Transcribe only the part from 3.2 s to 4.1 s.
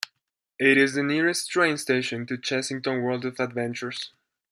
of Adventures.